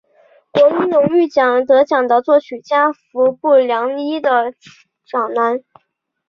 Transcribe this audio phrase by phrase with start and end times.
[0.51, 4.51] 国民荣誉奖得奖的作曲家服部良一的
[5.05, 5.59] 长男。